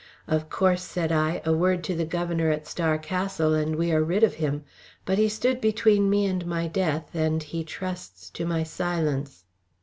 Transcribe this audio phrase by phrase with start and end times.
[0.27, 4.03] "Of course," said I, "a word to the Governor at Star Castle and we are
[4.03, 4.63] rid of him.
[5.05, 9.43] But he stood between me and my death, and he trusts to my silence."